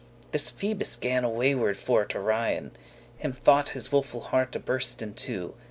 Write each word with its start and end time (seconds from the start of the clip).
This 0.31 0.49
Phoebus 0.49 0.95
gan 0.95 1.21
awayward 1.23 1.75
for 1.77 2.05
to 2.05 2.17
wrien;* 2.19 2.53
*turn 2.53 2.65
aside 2.71 2.75
Him 3.19 3.33
thought 3.33 3.69
his 3.69 3.91
woeful 3.91 4.21
hearte 4.31 4.65
burst 4.65 5.03
in 5.03 5.13
two. 5.13 5.53